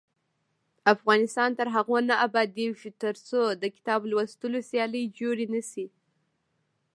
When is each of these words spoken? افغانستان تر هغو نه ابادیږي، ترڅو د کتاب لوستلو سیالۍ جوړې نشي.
افغانستان 0.93 1.49
تر 1.59 1.67
هغو 1.75 1.97
نه 2.09 2.15
ابادیږي، 2.27 2.89
ترڅو 3.03 3.39
د 3.61 3.63
کتاب 3.75 3.99
لوستلو 4.11 4.59
سیالۍ 4.69 5.03
جوړې 5.19 5.45
نشي. 5.53 5.85